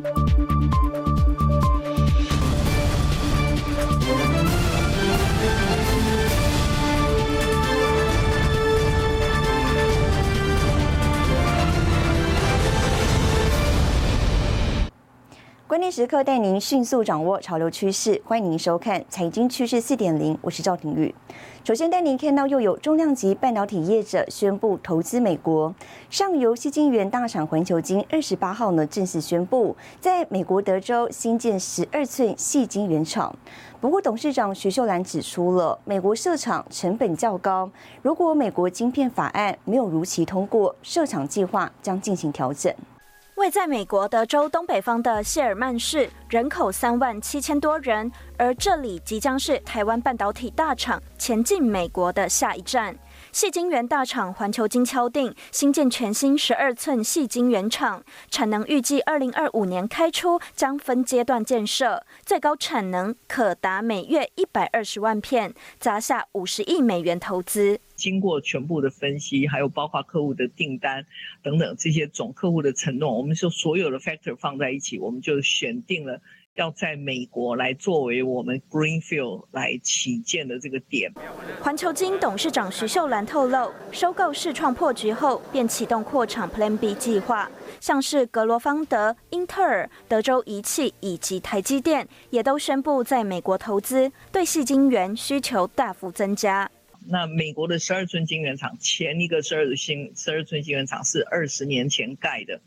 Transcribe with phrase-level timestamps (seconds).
[0.00, 0.21] 关
[15.94, 21.14] 时刻带您迅速掌握潮流趋势，欢迎您收看《财经趋势四点零》，我是赵廷玉。
[21.64, 25.74] 首先带您看到，又有重量级半导体业者宣布投资美国。
[26.08, 33.36] 上游细晶圆大厂环球晶二十八号呢正式宣布，在美国德州新建十二寸细晶圆厂。
[33.78, 42.74] 不过，董事长徐秀兰指出了，美国设厂成本较高，如果美国晶片法案没有如期通过，设厂计划将进行调整。
[43.42, 52.96] 位在美国德州东北方的谢尔曼市，人口三万七千多人，而这里即将是台湾半导体大厂前进美国的下一站。
[53.32, 58.00] 细晶圆大厂环球晶敲定新建全新十二寸细晶圆厂，
[58.30, 67.80] 产能预计二零二五年开出，将分阶段建设，最高产能可达每月一百二十万片，砸下五十亿美元投资。
[68.02, 71.06] 经过全部的分析，还有包括客户的订单
[71.40, 76.20] 等等这些总客户的承诺，我们说所有的 factor 放在一起，我们就选定了。
[76.54, 81.10] 要在美国来作为我们 Greenfield 来起建的这个点。
[81.62, 87.50] 环球金董事长徐秀兰透露，收购视创破局后，便启动扩厂 Plan B 计划，
[87.80, 96.70] 像是格罗方德、英特尔、德州仪器以及台积电，也都宣布在美国投资，对细晶圆需求大幅增加。
[97.08, 102.60] 那美国的十二寸晶圆厂，前一个十二星十二寸晶圆厂是二十年前盖的。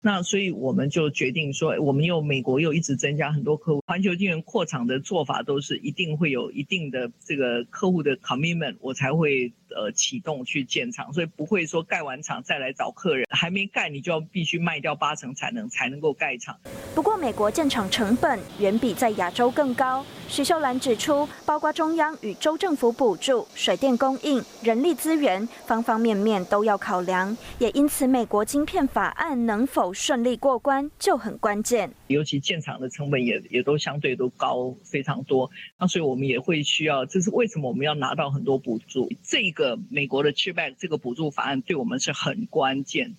[0.00, 9.52] 那所以我们就决定说，我们又美国又一直增加很多客户，环球金源扩厂的做法都是一定会有一定的这个客户的 commitment，我才会。
[9.76, 16.56] 呃，启动去建厂，所以不会说盖完厂再来找客人，还没盖你就要必须卖掉八成才能才能够盖厂。
[16.94, 20.06] 不过，美国建厂成本远比在亚洲更高。
[20.34, 27.36] 徐秀兰指出，包括中央与州政府补助、水电供应、人力资源，方方面面都要考量。
[27.60, 31.88] 也因此，美国晶片法案能否顺利过关就很关键。
[32.08, 35.48] 尤其建厂的成本也也都相对都高非常多，
[35.78, 39.08] 那所以我们也会需要，这是为什么我们要拿到很多补助？
[39.22, 39.78] 这个。
[39.88, 43.14] 美国的 Chip a c 这个补助法案对我们是很关键，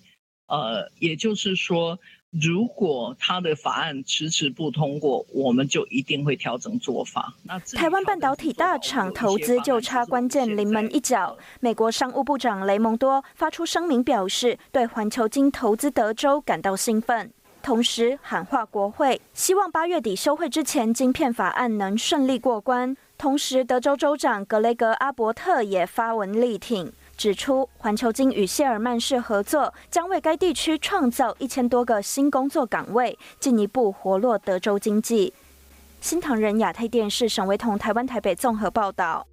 [0.48, 1.98] 呃，也就是说，
[2.40, 7.32] 如果他的法案迟迟不通过，我们就一定会调整做法。
[7.44, 11.36] 那台湾半导体大厂投资就差关键临门一脚。
[11.60, 17.30] 美国商务部长雷蒙多发出声明表示，对环球金投资德州感到兴奋，
[17.62, 22.96] 同时喊话国会，希望八月底休会之前，晶片法案能顺利过关。
[23.16, 35.32] 同时，德州州长格雷格阿伯特也发文力挺，指出环球金与谢尔曼市合作，将为该地区创造一千多个新工作岗位，进一步活络德州经济。
[36.00, 39.26] 新唐人亚太电视沈维彤台湾台北综合报道。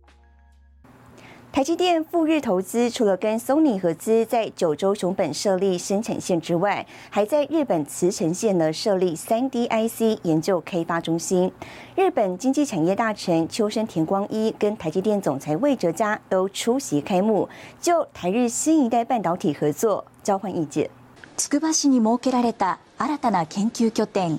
[1.53, 11.51] 台积电赴日投资，除了跟 Sony 合资在九州熊本设立生产线之外，还在日本茨城县呢设立 3D IC 研究开发中心。
[11.97, 17.49] 日本经济产业大臣秋生田光一跟台积电总裁魏哲嘉都出席开幕，
[17.81, 20.89] 就台日新一代半导体合作交换意见。
[21.37, 24.39] つくば市に設けられた新たな研究拠点、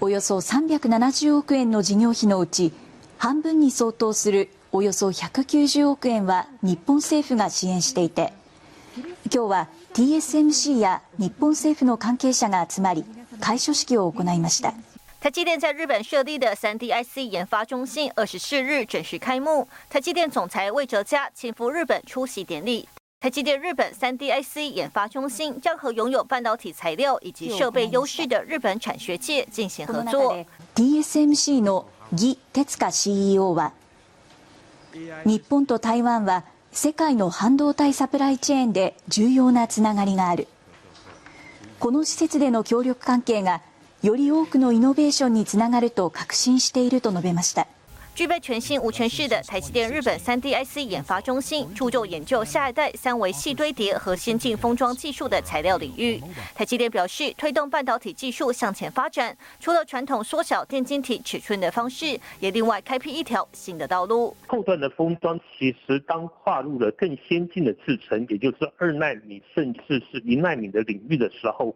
[0.00, 2.72] およそ370億円の事業費のうち
[3.16, 4.50] 半分に相当する。
[4.71, 8.33] およそ190億円は日本政府が支援していて
[9.33, 13.03] 今日は TSMC や日本政府の関係者が集まり
[13.39, 14.73] 開所式を行いました
[15.21, 19.67] 台积电在日本设立的 3D IC 研发中心二十四日正式开幕。
[19.89, 22.87] 台积电总裁魏哲嘉亲赴日本出席典礼。
[23.19, 30.33] 台积电日本 3D IC 研发中心将和拥有半导体材料以及设备优势的日本产学界进行合作。
[30.73, 33.73] TSMC の魏哲家 CEO は
[35.25, 40.47] 日本と台湾は世界の半導体サプライチェーンで重要なつながりがある。
[41.79, 43.61] この施設での協力関係が
[44.01, 47.67] より多くのイノベーションにつながると確信していると述べました。
[48.19, 56.21] 具备全新无尘室的台积电日本三 D IC 研发中心，注重研究下一代三维细堆叠和先进封装技术的材料领域。
[56.53, 64.35] 台积电表示，推动半导体技术向前发展，除了传统缩小电晶体尺寸的方式，也另外开辟一条新的道路。
[64.47, 71.73] 后段的封装其实当跨入了更先进的制程，也就是二纳米甚至是一纳米的领域的时候，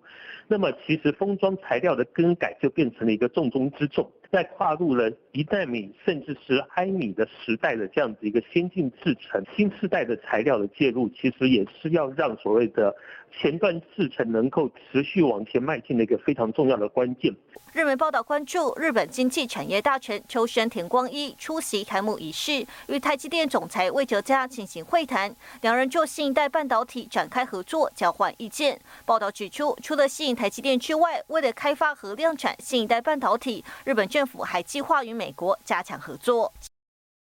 [0.48, 4.10] 那么其实封装材料的更改就变成了一个重中之重。
[4.32, 12.96] 在跨入了一纳米甚至是埃米的时代的这样子一个先进制程，新时代的材料的介入，其实也是要让所谓的
[13.40, 17.34] 前段制程能够持续往前迈进的一个非常重要的关键。
[17.74, 28.80] 日媒报道关注日本经济产业大臣秋生田光一出席开幕仪式，与台积电总裁魏哲嘉进行会谈，两人就新一代半导体展开合作，交换意见。
[29.06, 36.54] 报道指出，除了吸引台积电之外，为了开发和量产新一代半导体，日本政府还计划与美国加强合作。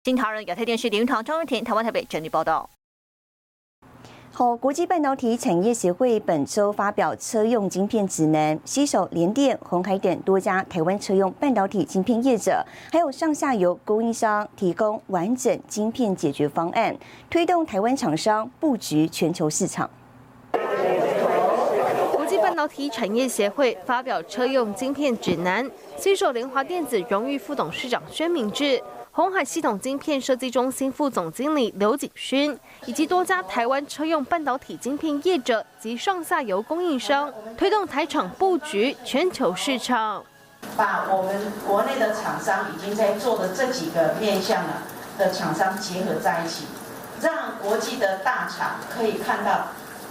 [0.04, 2.68] 新唐人亚太电视林云堂、张瑞田，台湾台北整理报道。
[4.36, 16.96] 好，国际半导体产业协会本周发表车用晶片指南，携手联电、红海等多家台湾车用半导体晶片业者，还有上下游供应商，提供完整晶片解决方案，
[17.30, 19.88] 推动台湾厂商布局全球市场。
[22.12, 28.82] 国际半导体产业协会发表车用晶片指南，携手联华电子荣誉副董事长宣明志。
[29.16, 40.24] 红海系统晶片设计中心副总经理刘景勋，以及多家台湾车用半导体晶片业者及上下游供应商，推动台厂布局全球市场。
[40.76, 44.82] 把我们国内的厂商已经在做的这几个面向了
[45.16, 46.64] 的厂商结合在一起，
[47.20, 49.68] 让国际的大厂可以看到，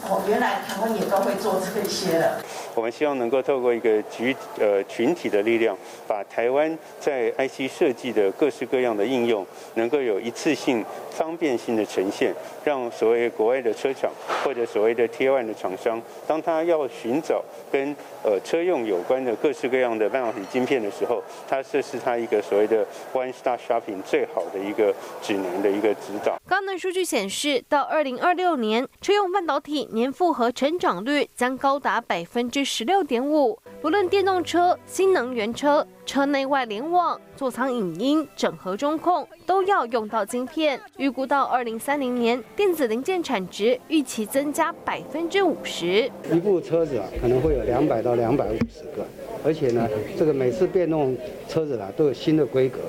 [0.08, 2.42] 哦，原来台湾也都会做这些了。
[2.76, 5.78] 我们希望能够透过一个集呃群体的力量，
[6.08, 12.34] 把台湾在 IC 设计的各式各样的应用，能够有一次性、方便性的呈现，
[12.64, 14.12] 让所谓国外的车厂
[14.44, 22.84] 或者所谓的 T one 的厂商，当他要寻找跟呃车用有关的各式各样的半导体晶片的时候，它这是它一个所谓的
[23.14, 24.92] One Stop Shopping 最好的一个
[25.22, 26.42] 指南的一个指导。
[26.48, 32.63] 高能数据显示，到二零二六年，车用半导体年复合成长率将高达百分之。
[32.64, 40.80] 十六点五，不论电动车、新能源车、车内外联网、座舱影音、整合中控，都要用到晶片。
[40.98, 46.10] 预估到二零三零年，电子零件产值预期增加百分之五十。
[46.32, 49.06] 一部车子啊，可能会有两百到两百五十个，
[49.44, 49.88] 而且呢，
[50.18, 51.18] 这个每次变动
[51.48, 52.80] 车子啊都有新的规格，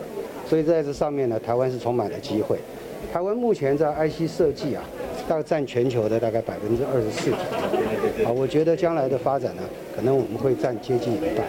[0.48, 2.58] 所以在这上面呢，台湾是充满了机会。
[3.12, 4.82] 台湾目前在 IC 设计啊。
[5.26, 7.38] 大概占全球的大概百分之二十四左
[7.80, 7.83] 右，
[8.22, 9.62] 啊，我觉得将来的发展呢，
[9.96, 11.44] 可能我们会占接近一半。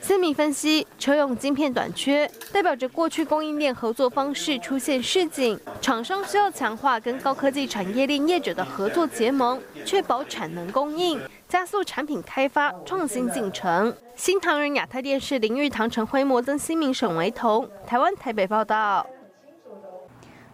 [0.00, 13.94] 思明分析，车用晶片短缺，代表着过去供应链合作方式出现市井，厂商需要强化跟高科技产业链业者的合作结盟，确保产能供应，加速产品开发创新进程。
[14.16, 19.06] 新唐人亚太电视林玉堂、陈辉、摩曾新明、沈维彤，台湾台北报道。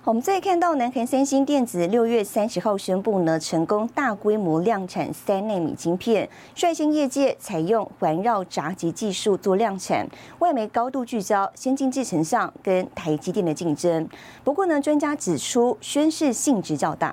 [0.07, 10.09] 我们再看到南韩三星电子六月三十号宣布呢，成功大规模量产三纳米晶片，率先业界采用环绕闸极技术做量产。
[10.39, 14.09] 外媒高度聚焦先进制程上跟台积电的竞争。
[14.45, 17.13] 不过呢，专家指出宣示性质较大。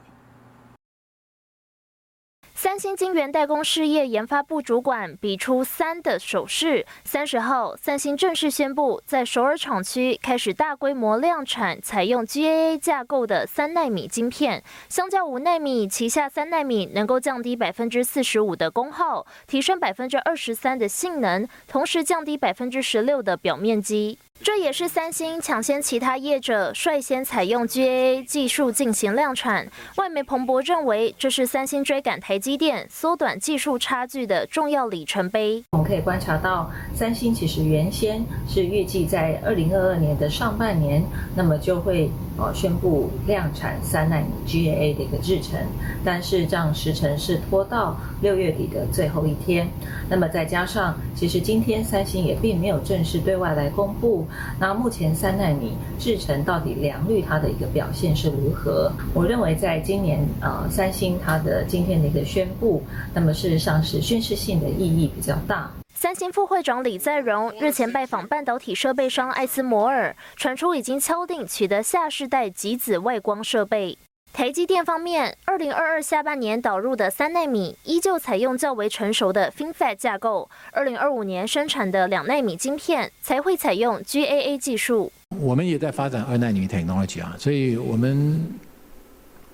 [2.63, 6.86] 三星晶圆代工事业研发部主管比出三的手势。
[7.04, 14.63] 三十号，三星正式宣布，在首尔厂区开始大规模量产采用 GAA 架构的三纳米晶片。
[14.88, 24.18] 相较五纳米，旗下三纳米能够降低百分之四十五的功耗，提升百分之二十三的性能，同时降低百分之十六的表面积。
[24.41, 29.69] 这也是三星抢先其他业者率先采用 GAA 技术进行量产。
[29.95, 35.63] 外媒彭博认为，这是三星追赶台积电、缩短技术差距的重要里程碑。
[35.69, 41.02] 我们可以观察到，三星其实原先是预计在二零二二年的上半年，
[41.35, 45.57] 那么就会呃宣布量产三纳米 GAA 的一个制程，
[46.04, 49.68] 但是这样时程是拖到六月底的最后一天。
[50.09, 54.22] 那么再加上，其实今天三星也并没有正式对外来公布。
[54.59, 58.92] 那目前三纳米制程到底良率它的一个表现是如何？
[59.13, 65.71] 我认为在今年呃三星它的今天的一个宣布，那么事实上是宣示性的意义比较大。
[65.94, 73.97] 三星副会长李在镕日前拜访半导体设备商艾斯摩尔，传出已经敲定取得下世代极紫外光设备。
[74.33, 85.11] 台积电方面，二零二二下半年导入的三纳米依旧采用较为成熟的 FinFET 架构，二零二五年生产的两纳米晶片才会采用 GAA 技术。
[85.40, 88.42] 我们也在发展二纳米 technology 啊，所以我们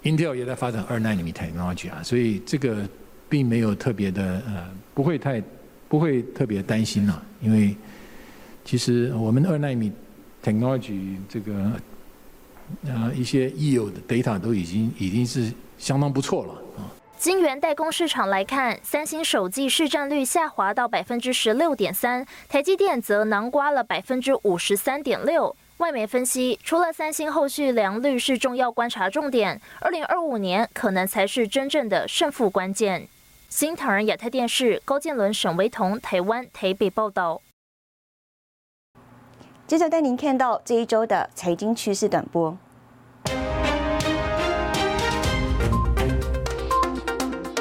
[0.03, 2.87] Intel 也在发展二纳米 technology 啊，所以这个
[3.27, 5.43] 并没有特别的呃，不会太
[5.89, 7.75] 不会特别担心了，因为
[8.63, 9.91] 其实我们二纳米
[10.41, 11.69] technology 这个。
[12.85, 16.85] 呃，一些已有的 data 都已经已经是相当不错了啊。
[17.17, 25.55] 晶圆代工市场来看，三星手机市占率下滑到百分之十六点三，台积电则囊刮了百分之五十三点六。
[25.77, 33.07] 外媒分析，除了三星后续良率是重要观察重点，二零二五年可能才是真正的胜负关键。
[33.47, 37.41] 新唐人亚太电视高建伦、沈维彤，台湾台北报道。
[39.69, 42.57] 接着带您看到这一周的财经趋势短波。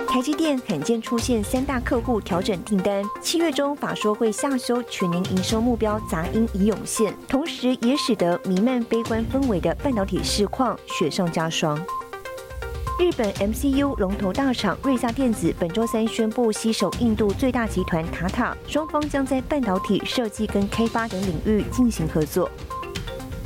[0.08, 11.78] 台积电罕见出现三大客户调整订单，七月中法说会下修全年营收目标杂音已涌现，同时也使得弥漫悲观氛围的半导体市况雪上加霜。
[12.98, 22.50] 日本 MCU 龙头大厂瑞萨电子本周三宣布携手印度最大集团塔塔，双方将在半导体设计跟开发等领域进行合作。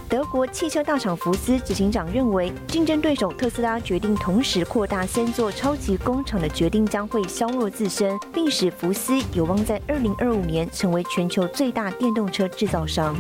[0.09, 13.15] 德国汽车大厂福斯执行长认为，竞争对手特斯拉决定同时扩大三座超级工厂的决定将会削弱自身，并使福斯有望在二零二五年成为全球最大电动车制造商。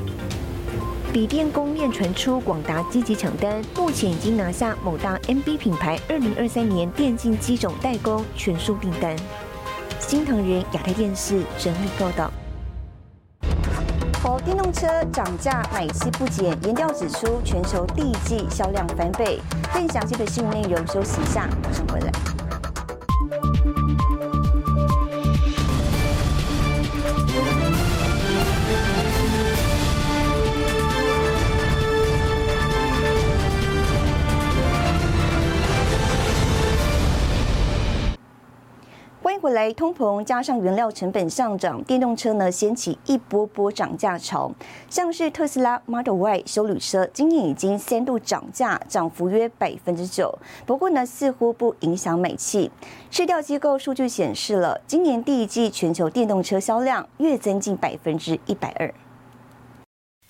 [1.12, 9.14] 笔电供链传出广达积极抢单，目前已经拿下某大 NB 品牌二零二三年电竞机种代工全数订单。
[10.00, 12.32] 新唐人亚太电视整理报道。
[14.44, 19.38] 电动车涨价买气不减，研调指出全球第一季销量翻倍。
[19.72, 22.31] 更详细的新闻内容，休息一下，马上回来。
[39.74, 44.50] 通膨加上原料成本上涨，电动车呢掀起一波波涨价潮。
[44.88, 50.38] 像是特斯拉 Model Y 修旅车，今年已经三度涨价，涨幅约百分之九。
[50.64, 52.70] 不过呢，似乎不影响美气。
[53.10, 58.94] 市调机构数据显示了，今年第一季全球电动车销量月增近百分之一百二。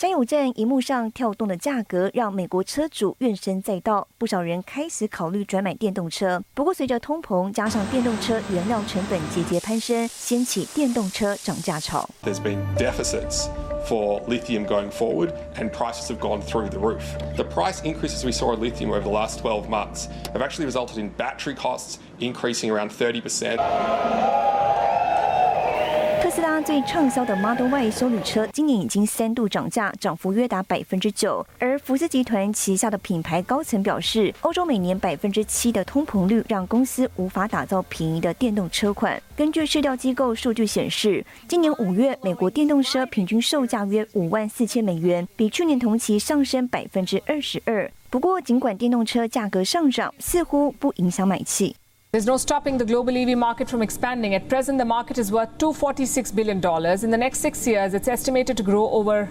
[0.03, 6.43] 加油站荧幕上跳动的价格，让美国车主怨声载道，不少人开始考虑转买电动车。
[6.55, 12.11] 不过，随着通膨加上电动车原料成本节节攀升，掀起电动车涨价潮。
[12.25, 13.47] There's been deficits
[13.87, 17.05] for lithium going forward, and prices have gone through the roof.
[17.37, 20.99] The price increases we saw in lithium over the last 12 months have actually resulted
[20.99, 23.23] in battery costs increasing around 30%.
[23.23, 23.47] 特斯
[26.43, 31.47] 拉最畅销的 Model Y 修理车今年已经三度涨价，涨幅约达百分之九。
[31.61, 39.23] 而福斯集团旗下的品牌高层表示，欧洲每年百分之七的通膨率让公司无法打造便宜的电动车款。
[39.37, 47.89] 根据市调机构数据显示，今年五月美国电动车平均售价约五万四千美元，比去年同期上升百分之二十二。
[48.11, 51.77] 不过，尽管电动车价格上涨，似乎不影响买气。
[52.15, 54.35] There's no stopping the global EV market from expanding.
[54.35, 56.59] At present, the market is worth $246 billion.
[57.03, 59.31] In the next six years, it's estimated to grow over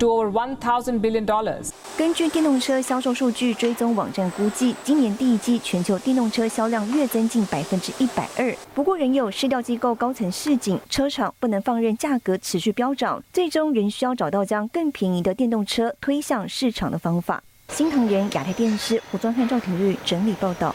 [0.00, 1.24] to over $1,000 billion.
[1.24, 1.70] dollars.
[1.96, 8.52] 根据电动车销售数据追踪网站估计，今年第一季全球电动车销量月增近百分之一百二。
[8.74, 17.40] 不过，仍有市调机构高层示警，车厂不能放任价格持续飙涨，最终仍需要找到将更便宜的电动车推向市场的方法。
[17.68, 20.74] 新唐人亚太电视胡庄汉、赵廷玉整理报道。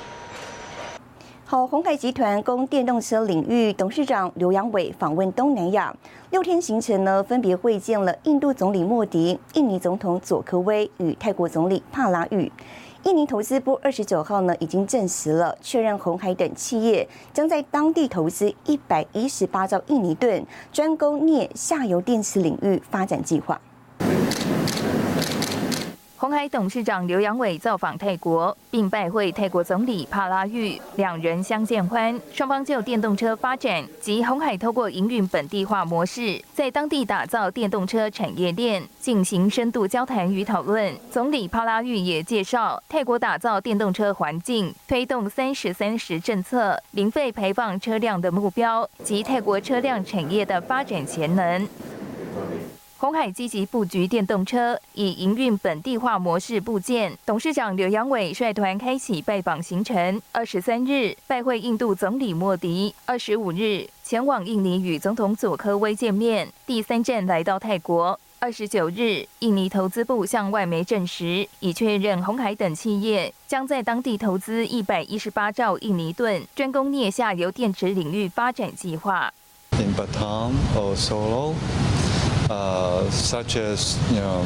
[1.54, 5.96] 好，鸿海集团供电动车领域董事长刘阳伟访问东南亚
[6.32, 12.52] 六天行程呢，分别会见了印度总理莫迪、印尼总统佐科威与泰国总理帕拉育。
[13.04, 23.62] 印尼投资部二十九号呢，已经证实了确认红海等企业将在当地投资一百一十八兆印尼盾，专攻镍下游电池领域发展计划。
[26.24, 40.96] 鸿海董事长刘扬伟造访泰国，并拜会泰国总理帕拉育，两人相见欢，双方就电动车发展及鸿海透过营运本地化模式，在当地打造电动车产业链进行深度交谈与讨论。
[41.12, 51.68] 总理帕拉育也介绍泰国打造电动车环境，推动三十三十政策、零废排放车辆的目标及泰国车辆产业的发展潜能。
[53.04, 57.12] 鸿海积极布局电动车，以营运本地化模式部件。
[57.26, 60.22] 董事长刘阳伟率团开启拜访行程。
[60.32, 66.48] 二十三日拜会印度总理莫迪，二十五日前往印尼与总统佐科威见面。
[66.66, 68.18] 第三站来到泰国。
[68.40, 79.34] 二十九日，印尼投资部向外媒证实，已确认鸿海等企业将在当地投资一百一十八兆印尼盾，专攻镍下游电池领域发展计划。
[82.54, 84.46] Uh, such as you know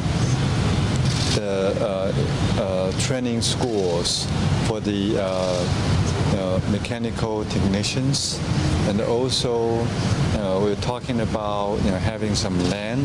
[1.36, 2.08] the uh,
[2.56, 4.24] uh, training schools
[4.64, 5.12] for the
[6.72, 8.40] mechanical technicians,
[8.88, 9.84] and also
[10.64, 13.04] we're talking about you know having some land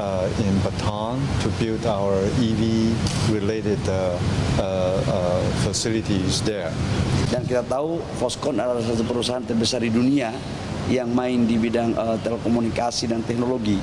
[0.00, 4.16] uh, in Baton to build our EV-related uh,
[4.56, 6.72] uh, facilities there.
[7.28, 10.32] Dan kita tahu Foxconn adalah satu perusahaan terbesar di dunia
[10.88, 11.92] yang main di bidang
[12.24, 13.76] telekomunikasi dan teknologi.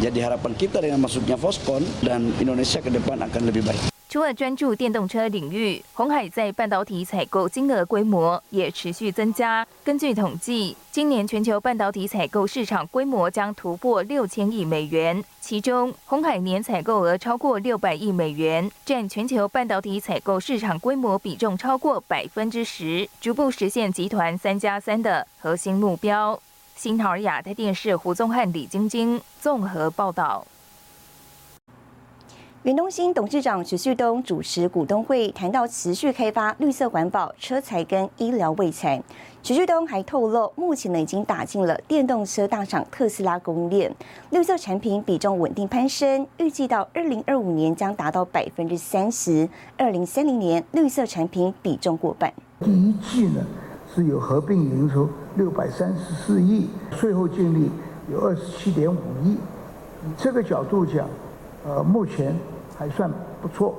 [0.00, 3.92] Jadi harapan kita dengan masuknya Foscon dan Indonesia ke depan akan lebih baik.
[4.08, 9.64] 除了专注电动车领域，红海在半导体采购金额规模也持续增加。
[9.84, 26.40] 根据统计，今年全球半导体采购市场规模将突破六千亿美元，其中红海年采购额超过六百亿美元，占全球半导体采购市场规模比重超过百分之十，逐步实现集团三加三的核心目标。
[26.80, 30.46] 新唐尔亚太电视胡宗汉、李晶晶综合报道。
[32.62, 38.98] 元东新董事长许旭东主持股东会，谈到持续开发绿色环保、车材跟医疗卫材。
[39.42, 43.94] 许旭东还透露，目前呢已经打进了电动车大厂特斯拉供应链，
[44.30, 49.46] 绿色产品比重稳定攀升，预计到二零二五年将达到百分之三十，
[49.76, 52.32] 二零三零年绿色产品比重过半。
[52.64, 53.44] 第一季呢
[53.94, 57.70] 是有合并营收六百三十四亿，税后净利
[58.12, 61.08] 有二十七点五亿，以这个角度讲。
[61.62, 62.34] 呃，目前
[62.74, 63.78] 还算不错。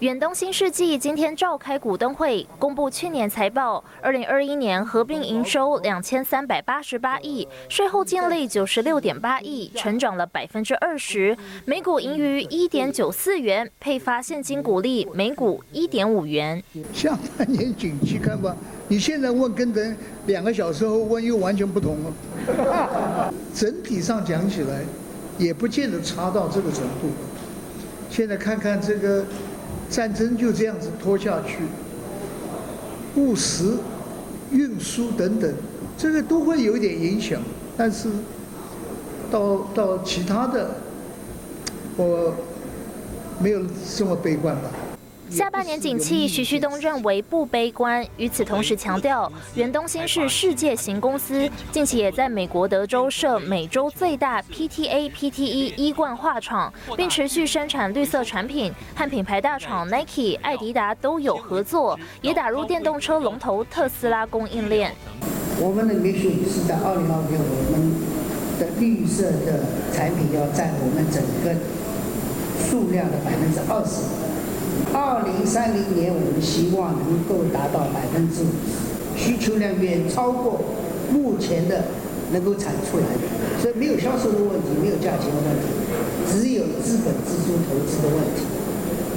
[0.00, 3.82] 远东新世纪今天召开股东会，公布去年财报。
[4.02, 11.34] 二零二一年合并营收两千三百八十八亿，税后净利九十六点八亿，成长了百分之二十。
[11.64, 16.62] 每股盈余一点九四元，配发现金股利每股一点五元。
[16.92, 18.54] 下半年景气看法，
[18.88, 23.32] 你现在问跟等两个小时后问又完全不同了。
[23.54, 24.84] 整体上讲起来。
[25.38, 27.10] 也不见得差到这个程度。
[28.08, 29.22] 现在看看这个
[29.90, 31.58] 战争就这样子拖下去，
[33.20, 33.74] 务实、
[34.50, 35.52] 运输等等，
[35.98, 37.42] 这个都会有一点影响。
[37.76, 38.08] 但是
[39.30, 40.70] 到到其他的，
[41.98, 42.34] 我
[43.38, 43.60] 没有
[43.94, 44.70] 这么悲观吧。
[45.30, 48.06] 下半年景气，徐旭东认为不悲观。
[48.16, 64.94] 与此同时，强调远东新是世界型公司，近期也在美国德州设美洲最大 PTA PTE 一罐化厂，并持续生产绿色产品，和品牌大厂 Nike、艾迪达都有合作，也打入电动车龙头特斯拉供应链。
[65.58, 67.94] 我们的 mission 是在二零二五年，我们
[68.60, 71.52] 的绿色的产品要占我们整个
[72.70, 74.25] 数量的百分之二十。
[74.92, 80.60] 二零三零年，我们希望能够达到百分之五十，需求量远超过
[81.10, 81.84] 目前的
[82.32, 85.66] 能够产出来的，所以没有销售的问题，没有价钱的问题，
[86.30, 88.42] 只有资本支出投资的问题。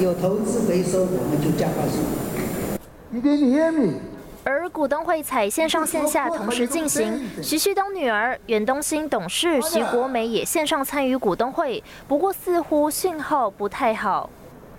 [0.02, 4.00] 有投资回收，我们就加快速度。
[4.45, 14.30] 而股东会采线上线下同时进行，徐旭东女儿远东新董事徐国美也线上参与股东会，不过似乎讯号不太好。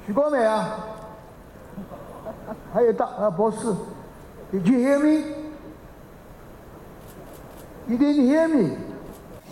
[0.06, 0.78] 许光美啊，
[2.72, 3.68] 还有大啊博士
[4.52, 5.24] ，Did you hear me?
[7.86, 8.76] You didn't hear me?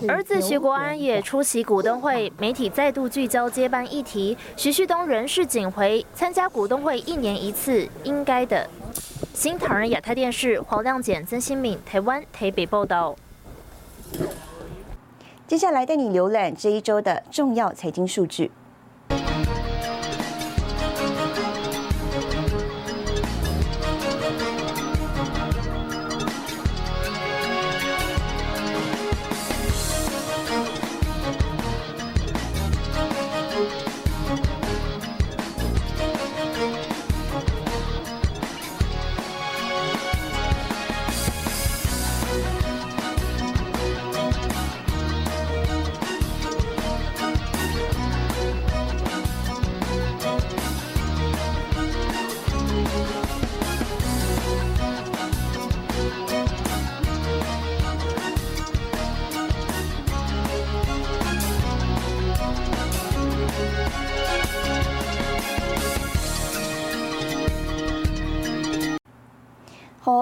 [0.09, 4.37] 儿子徐国安也出席股东会，媒体再度聚焦接班议题。
[4.57, 8.69] 徐旭东人事紧回，参加股东会一年一次，应该的。
[9.35, 13.15] 新唐人亚太电视黄亮简、曾新敏，台湾台北报道。
[15.47, 18.51] 接下来带你浏览这一周的重要财经数据。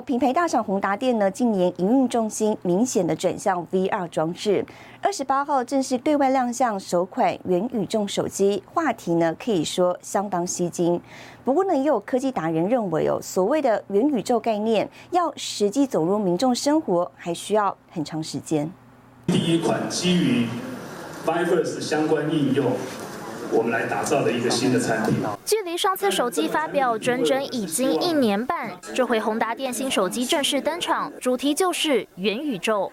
[0.06, 4.64] 品牌大厂宏达电呢，近年营运重心明显的转向 VR 装置。
[5.02, 11.00] 二十八号正式对外亮相首款元宇宙手机，话题呢可以说相当吸睛。
[11.44, 18.70] 不过呢，也有科技达人认为哦，所谓的元宇宙概念要实际走入民众生活，还需要很长时间。
[19.26, 20.46] 第一款基于
[21.26, 22.70] Virus 相关应用。
[23.50, 25.16] 我们来打造的一个新的产品。
[25.44, 32.90] 距离上次手机发表整整已经一年半，这回宏达电信手机正式登场，主题就是元宇宙。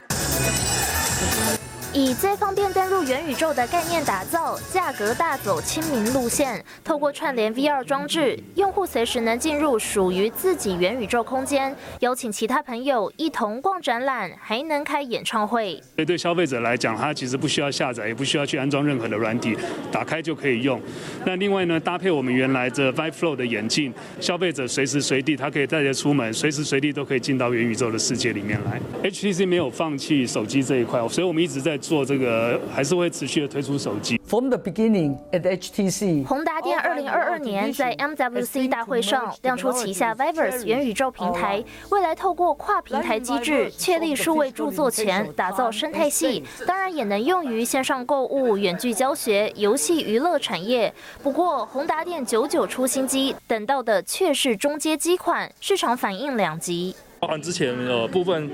[1.96, 6.64] 以最方便登入元宇宙的概念打造，价格大走亲民路线。
[6.84, 15.80] 透过串联 VR 装置，用户随时能进入属于自己元宇宙空间，邀请其他朋友一同逛展览，还能开演唱会。
[15.96, 19.56] 所以对消费者来讲，他其实不需要下载，也不需要去安装任何的软体，
[19.92, 20.82] 打开就可以用。
[21.24, 28.82] 那另外呢，搭配我们原来的 Vive Flow 的眼镜，消费者随时随地他可以带着出门，随时随地都可以进到元宇宙的世界里面来。
[29.08, 31.80] HTC 没有放弃手机这一块，所以我们一直在。
[31.84, 34.20] 做这个还是会持续的推出手机。
[34.26, 50.92] From the beginning at HTC，宏达电二零二二年在 MWC 大会上亮出旗下 Viverse 元宇宙平台，未来透过跨平台机制确立数位著作权，打造生态系，当然也能用于线上购物、远距教学、游戏娱乐产业。
[51.22, 56.96] 不过宏达电九九出新机，等到的却是中阶机款，市场反应两极。
[57.24, 58.52] 包含之前呃部分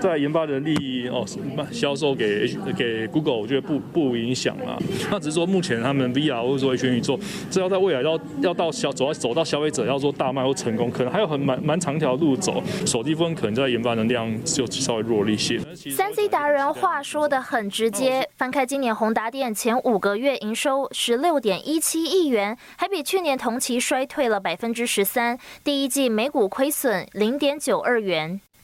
[0.00, 1.22] 在研发人力哦
[1.70, 4.78] 销售给给 Google，我觉得不不影响啦。
[5.10, 7.18] 那只是说目前他们 VR 或者说元宇宙，
[7.50, 12.62] 这要在未来要要到消走到走到消费者要做大卖或成功，可能还有很蛮蛮长条路走。
[12.86, 15.60] 手机部分可能在研发能量就稍微弱了一些。
[15.90, 25.38] 三 C 达人话说的很直接，翻开今年宏达电前五个月营收十六点一七亿元，还比去年同期衰退了百分之十三。
[25.62, 28.05] 第一季每股亏损零点九二。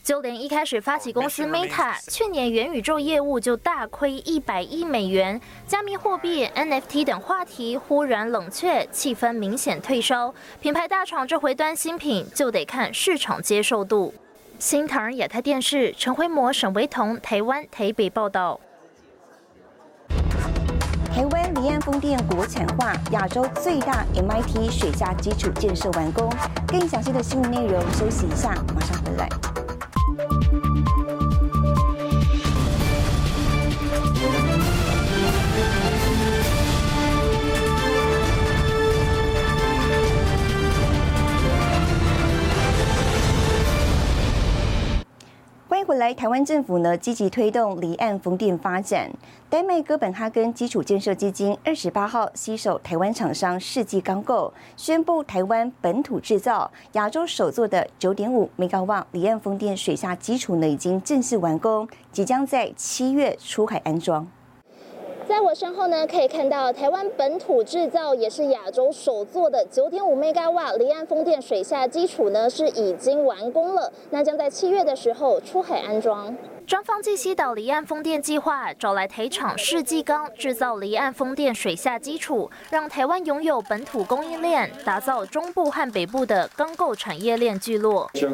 [0.03, 10.33] 就连一开始发起公司 Meta，去年元宇宙业务就大亏一百亿美元，加密货币、NFT 等话题忽然冷却，气氛明显退烧。
[10.59, 14.13] 品牌大厂这回端新品就得看市场接受度。
[14.59, 18.59] 新唐人亚太电视陈辉模、沈维彤，台湾台北报道。
[21.13, 26.27] 台湾离岸风电国产化，亚洲最大 MIT 水下基础建设完工。
[26.65, 29.29] 更详细的新闻内容，休息一下，马上回来。
[45.83, 49.11] 回来，台湾政府呢积极推动离岸风电发展。
[49.49, 64.25] 丹麦哥本哈根基础建设基金二十八号携手台湾厂商世纪钢构，宣布台湾本土制造、亚洲首座的九点五 m 瓦离岸风电水下基础呢已经正式完工，即将在七月出海安装。
[65.27, 73.91] 在我身后呢，可以看到台湾本土制造，也是亚洲首座的九点五 mega 瓦离岸风电水下基础呢，是已经完工了。
[74.09, 76.35] 那将在七月的时候出海安装。
[76.67, 88.09] 专方继西岛离岸风电计划找来台厂世纪钢制造离岸风电水下基础，让台湾拥有本土供应链，打造中部和北部的钢构产业链聚落。
[88.13, 88.27] the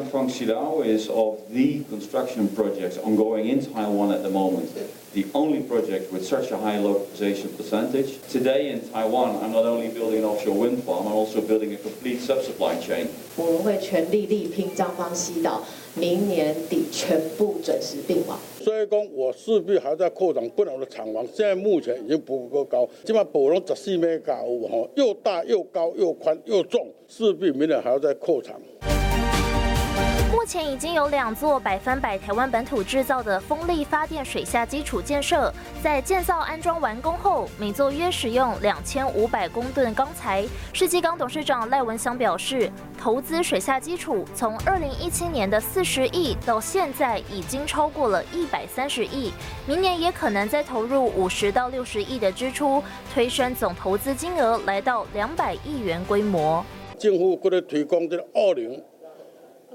[5.34, 8.18] only project with such a high localization percentage.
[8.30, 11.76] Today in Taiwan, I'm not only building an offshore wind farm, I'm also building a
[11.76, 13.08] complete sub-supply chain.
[13.36, 15.62] 我们会全力力拼张方西岛，
[15.94, 18.38] 明年底全部准时并网。
[18.60, 24.34] 所以讲，我势必还在扩展不同的厂房，现在目前已经不够高，起码保龙十四米高，
[24.70, 28.60] 吼，又大又高又宽又重，势必明年还要再扩厂。
[30.40, 40.42] 目前已经有两座百分百台湾本土制造的风力发电水下基础建设，在建造安装完工后，每座约使用两千五百公吨钢材。
[40.72, 49.34] 世纪钢董事长赖文祥表示，投资水下基础从二零一七年的四十亿到现在已经超过了一百三十亿，
[49.66, 56.64] 明年也可能再投入五十到六十亿的支出，推升总投资金额来到两百亿元规模。
[56.98, 58.82] 政府过来推广这个二零。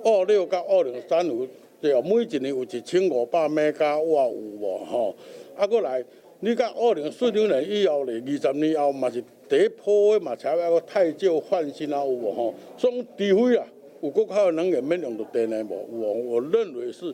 [0.05, 1.47] 二六到二零三五，
[1.81, 5.15] 对啊，每一年有一千五百米加我有无吼？
[5.57, 6.05] 啊，过来，
[6.41, 12.53] 你讲二零四零年以后咧，二十年后嘛是第一波的嘛，才那个太旧换新啊有无吼？
[12.77, 13.65] 所以除非啊，
[14.01, 17.11] 有国靠能源免用到电的无，我我认为是。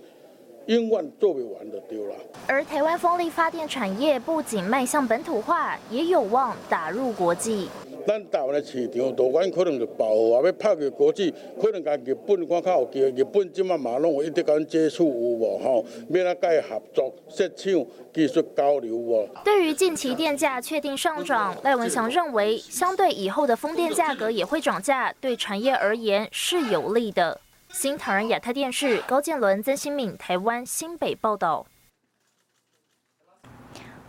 [0.68, 2.16] 永远做不完的丢了。
[2.46, 7.68] 而台湾风力发电产业不仅迈向本土化，也有望打入国际。
[8.06, 13.12] 咱台湾的市场，台湾可能就保护啊，要拍去国际，可能跟日本看较有机会。
[13.12, 15.86] 日本即马马拢有一直跟接触有无吼？
[16.08, 19.28] 免啊，甲伊合作设厂技术交流无？
[19.44, 27.40] 对于近期电价确定上涨，赖文祥认为，相对以后的风电价格也会涨价，对产业而言是有利的。
[27.70, 31.66] 新唐人亚太电视高建伦、曾新敏，台湾新北报道。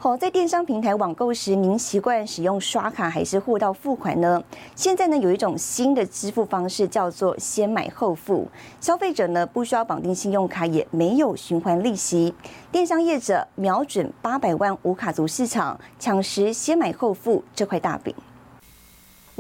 [0.03, 4.43] 好，在电商平台网购时，您习惯使用刷卡还是货到付款呢？
[4.75, 8.49] 现在呢，有一种新的支付方式，叫做先买后付。
[8.81, 12.35] 消费者呢，不需要绑定信用卡，也没有循环利息。
[12.73, 18.13] 电商业者瞄准八百万无卡族市场，抢食先买后付这块大饼。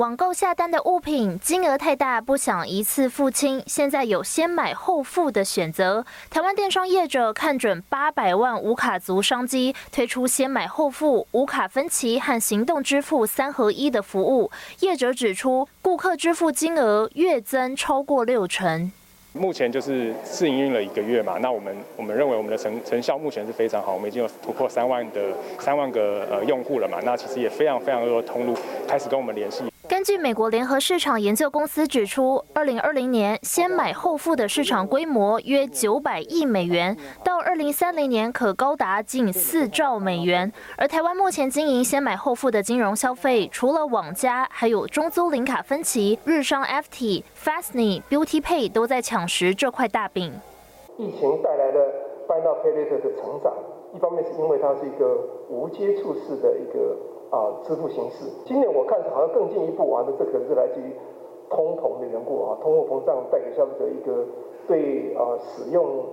[0.02, 6.04] 网购下单的物品金额太大，不想一次付清，现在有先买后付的选择。
[6.28, 14.50] 台湾电商业者看准八百万无卡族商机，推出先买后付、无卡分期和行动支付三合一的服务。
[14.80, 18.90] 业者指出，顾客支付金额月增超过六成。
[19.34, 29.62] 目前就是试营运了一个月嘛，那我们我们认为我们的成成效目前是非常好，我们已经有突破三万的三万个呃用户了嘛，那其实也非常非常多的通路开始跟我们联系。
[29.88, 40.52] 根据美国联合市场研究公司指出，二零二零年先买后付的市场规模约九百亿美元，到二零三零年可高达近四兆美元。
[40.76, 50.32] 而台湾目前经营先买后付的金融消费，除了网家，还有中租零卡分期、日商 FT、Fastny、Beauty Pay 都在抢食这块大饼。
[50.96, 51.80] 疫情带来的
[52.28, 53.52] Buy Now Pay Later 的成长，
[53.94, 55.18] 一方面是因为它是一个
[55.48, 56.96] 无接触式的一个。
[57.32, 60.92] 啊，支付形式，今年我看好像更进一步啊，那这可能是来自于
[61.48, 64.26] 通膨的缘故啊，通货膨胀带给消费者一个
[64.68, 66.04] 对啊使用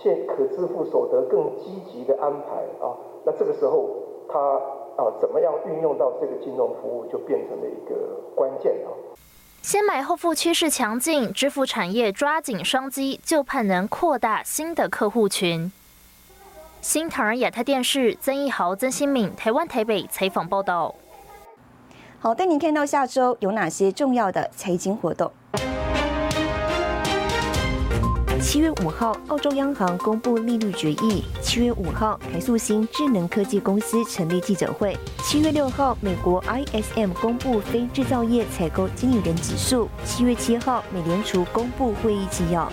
[0.00, 2.94] 现可支付所得更积极的安排啊，
[3.26, 3.90] 那这个时候
[4.28, 4.38] 他
[4.96, 7.96] 啊怎么样运用到这个金融服务，就变成了一个
[8.36, 8.94] 关键啊。
[9.62, 15.70] 先买后付趋势强劲，支付产业抓紧商机，就盼能扩大新的客户群。
[16.82, 20.94] 新唐人亚太电视曾义豪、曾新敏，台湾台北采访报道。
[22.18, 25.30] 好，带您看到下周有哪些重要的财经活动。
[28.40, 31.22] 七月五号，澳洲央行公布利率决议。
[31.42, 34.96] 七月五号，台塑新智能科技公司成立记者会。
[35.22, 39.86] 七月六号，美国 ISM 公布非制造业采购经理人指数。
[40.06, 42.72] 七月七号，美联储公布会议纪要。